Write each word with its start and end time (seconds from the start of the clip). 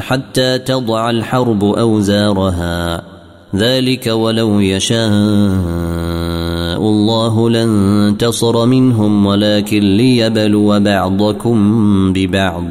حتى 0.00 0.58
تضع 0.58 1.10
الحرب 1.10 1.64
أوزارها. 1.64 3.02
ذلك 3.56 4.06
ولو 4.06 4.60
يشاء 4.60 5.08
الله 6.78 7.50
لانتصر 7.50 8.66
منهم 8.66 9.26
ولكن 9.26 9.96
ليبلو 9.96 10.80
بعضكم 10.80 12.12
ببعض. 12.12 12.64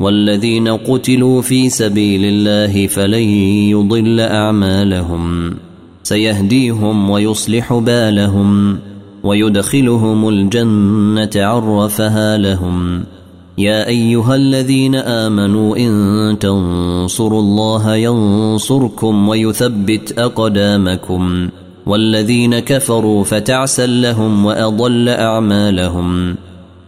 والذين 0.00 0.68
قتلوا 0.68 1.42
في 1.42 1.68
سبيل 1.68 2.24
الله 2.24 2.86
فلن 2.86 3.28
يضل 3.70 4.20
أعمالهم. 4.20 5.54
سيهديهم 6.02 7.10
ويصلح 7.10 7.74
بالهم 7.74 8.78
ويدخلهم 9.22 10.28
الجنة 10.28 11.30
عرفها 11.36 12.38
لهم. 12.38 13.04
يا 13.58 13.88
أيها 13.88 14.34
الذين 14.34 14.94
آمنوا 14.94 15.76
إن 15.76 16.36
تنصروا 16.38 17.40
الله 17.40 17.94
ينصركم 17.94 19.28
ويثبت 19.28 20.18
أقدامكم 20.18 21.48
والذين 21.86 22.58
كفروا 22.58 23.24
فتعسا 23.24 23.86
لهم 23.86 24.44
وأضل 24.44 25.08
أعمالهم 25.08 26.36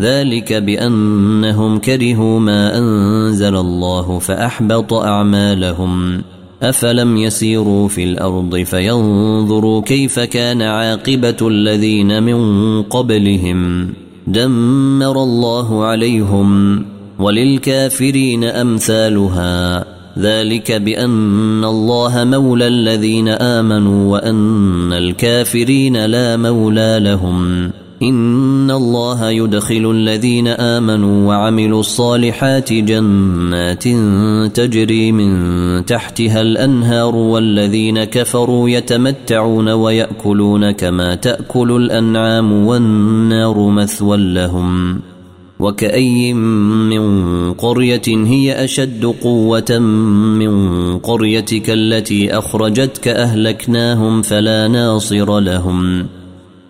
ذلك 0.00 0.52
بأنهم 0.52 1.78
كرهوا 1.78 2.40
ما 2.40 2.78
أنزل 2.78 3.56
الله 3.56 4.18
فأحبط 4.18 4.92
أعمالهم 4.92 6.22
أفلم 6.62 7.16
يسيروا 7.16 7.88
في 7.88 8.04
الأرض 8.04 8.56
فينظروا 8.56 9.82
كيف 9.82 10.20
كان 10.20 10.62
عاقبة 10.62 11.36
الذين 11.48 12.22
من 12.22 12.82
قبلهم 12.82 13.88
دمر 14.26 15.22
الله 15.22 15.84
عليهم 15.84 16.82
وللكافرين 17.18 18.44
أمثالها. 18.44 19.84
ذلك 20.18 20.72
بأن 20.72 21.64
الله 21.64 22.24
مولى 22.24 22.66
الذين 22.66 23.28
آمنوا 23.28 24.12
وأن 24.12 24.92
الكافرين 24.92 26.04
لا 26.06 26.36
مولى 26.36 27.00
لهم. 27.02 27.70
إن 28.02 28.70
الله 28.70 29.30
يدخل 29.30 29.90
الذين 29.90 30.48
آمنوا 30.48 31.28
وعملوا 31.28 31.80
الصالحات 31.80 32.72
جنات 32.72 33.84
تجري 34.56 35.12
من 35.12 35.84
تحتها 35.84 36.40
الأنهار 36.40 37.16
والذين 37.16 38.04
كفروا 38.04 38.70
يتمتعون 38.70 39.68
ويأكلون 39.68 40.70
كما 40.70 41.14
تأكل 41.14 41.76
الأنعام 41.76 42.66
والنار 42.66 43.58
مثوى 43.68 44.16
لهم 44.16 45.00
وكأي 45.60 46.34
من 46.34 47.52
قرية 47.52 48.02
هي 48.08 48.64
أشد 48.64 49.04
قوة 49.22 49.78
من 50.38 50.98
قريتك 50.98 51.70
التي 51.70 52.38
أخرجتك 52.38 53.08
أهلكناهم 53.08 54.22
فلا 54.22 54.68
ناصر 54.68 55.40
لهم 55.40 56.06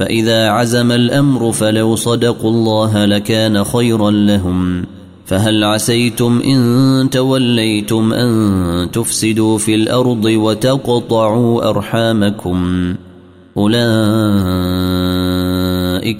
فإذا 0.00 0.48
عزم 0.48 0.92
الأمر 0.92 1.52
فلو 1.52 1.96
صدقوا 1.96 2.50
الله 2.50 3.04
لكان 3.04 3.64
خيرا 3.64 4.10
لهم. 4.10 4.84
فهل 5.26 5.64
عسيتم 5.64 6.42
إن 6.44 7.10
توليتم 7.10 8.12
أن 8.12 8.90
تفسدوا 8.92 9.58
في 9.58 9.74
الأرض 9.74 10.24
وتقطعوا 10.24 11.68
أرحامكم؟ 11.68 12.94
أولئك 13.56 13.84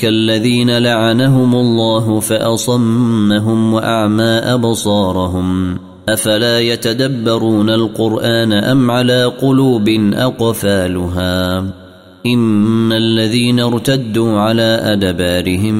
الذين 0.04 0.78
لعنهم 0.78 1.54
الله 1.54 2.20
فأصمهم 2.20 3.72
وأعمى 3.72 4.24
أبصارهم. 4.24 5.78
أفلا 6.08 6.60
يتدبرون 6.60 7.70
القرآن 7.70 8.52
أم 8.52 8.90
على 8.90 9.24
قلوب 9.24 9.88
أقفالها؟ 10.14 11.79
ان 12.26 12.92
الذين 12.92 13.60
ارتدوا 13.60 14.40
على 14.40 14.80
ادبارهم 14.82 15.74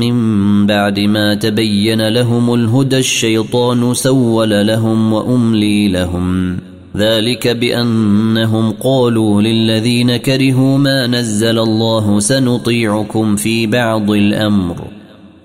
من 0.00 0.66
بعد 0.66 1.00
ما 1.00 1.34
تبين 1.34 2.08
لهم 2.08 2.54
الهدى 2.54 2.98
الشيطان 2.98 3.94
سول 3.94 4.66
لهم 4.66 5.12
واملي 5.12 5.88
لهم. 5.88 6.58
ذلك 6.96 7.48
بانهم 7.48 8.70
قالوا 8.70 9.42
للذين 9.42 10.16
كرهوا 10.16 10.78
ما 10.78 11.06
نزل 11.06 11.58
الله 11.58 12.20
سنطيعكم 12.20 13.36
في 13.36 13.66
بعض 13.66 14.10
الامر. 14.10 14.76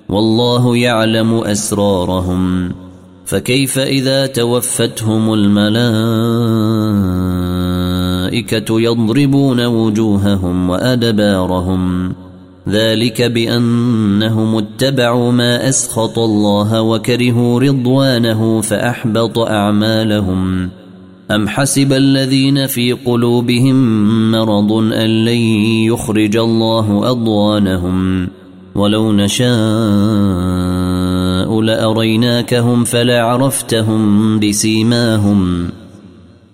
والله 0.09 0.77
يعلم 0.77 1.33
اسرارهم. 1.33 2.71
فكيف 3.25 3.80
اذا 3.80 4.25
توفتهم 4.25 5.33
الملائكة 8.31 8.81
يضربون 8.81 9.66
وجوههم 9.66 10.69
وأدبارهم. 10.69 12.13
ذلك 12.69 13.22
بأنهم 13.22 14.56
اتبعوا 14.56 15.31
ما 15.31 15.69
أسخط 15.69 16.19
الله 16.19 16.81
وكرهوا 16.81 17.60
رضوانه 17.60 18.62
فأحبط 18.62 19.39
أعمالهم. 19.39 20.69
أم 21.31 21.48
حسب 21.48 21.94
الذين 21.94 22.68
في 22.68 22.94
قلوبهم 22.94 24.31
مرض 24.31 24.72
أن 24.72 25.25
لن 25.25 25.42
يخرج 25.92 26.38
الله 26.38 27.12
أضوانهم 27.12 28.28
ولو 28.75 29.12
نشاء 29.12 29.51
لأريناكهم 31.62 32.83
فلعرفتهم 32.83 34.39
بسيماهم. 34.39 35.69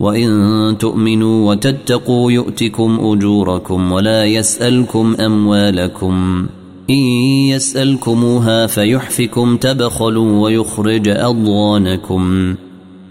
وإن 0.00 0.76
تؤمنوا 0.78 1.50
وتتقوا 1.50 2.32
يؤتكم 2.32 2.98
أجوركم 3.02 3.92
ولا 3.92 4.24
يسألكم 4.24 5.16
أموالكم. 5.20 6.46
إن 6.90 7.04
يسألكموها 7.52 8.66
فيحفكم 8.66 9.56
تبخلوا 9.56 10.42
ويخرج 10.42 11.08
اضوانكم 11.08 12.54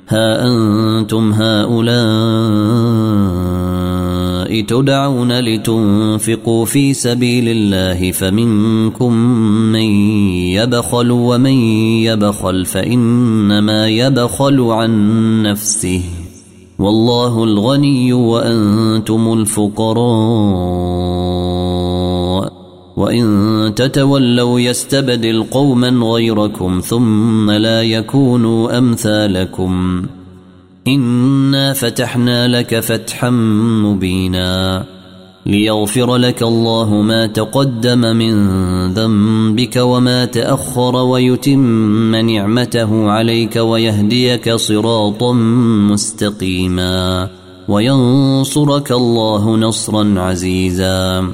ها 0.09 0.47
أنتم 0.47 1.33
هؤلاء 1.33 1.87
تدعون 4.61 5.39
لتنفقوا 5.39 6.65
في 6.65 6.93
سبيل 6.93 7.49
الله 7.49 8.11
فمنكم 8.11 9.13
من 9.71 9.89
يبخل 10.51 11.11
ومن 11.11 11.57
يبخل 12.03 12.65
فإنما 12.65 13.87
يبخل 13.87 14.61
عن 14.61 15.43
نفسه. 15.43 16.01
والله 16.79 17.43
الغني 17.43 18.13
وأنتم 18.13 19.33
الفقراء. 19.33 19.97
وإن 22.97 23.73
تتولوا 23.75 24.59
يستبدل 24.59 25.43
قوما 25.51 25.89
غيركم 25.89 26.81
ثم 26.85 27.51
لا 27.51 27.81
يكونوا 27.83 28.77
أمثالكم. 28.77 30.05
إنا 30.87 31.73
فتحنا 31.73 32.47
لك 32.47 32.79
فتحا 32.79 33.29
مبينا. 33.83 34.85
ليغفر 35.47 36.15
لك 36.15 36.43
الله 36.43 37.01
ما 37.01 37.27
تقدم 37.27 37.99
من 37.99 38.33
ذنبك 38.93 39.75
وما 39.77 40.25
تأخر 40.25 40.95
ويتم 40.95 42.15
نعمته 42.15 43.11
عليك 43.11 43.55
ويهديك 43.55 44.53
صراطا 44.53 45.33
مستقيما 45.91 47.29
وينصرك 47.67 48.91
الله 48.91 49.57
نصرا 49.57 50.13
عزيزا 50.17 51.31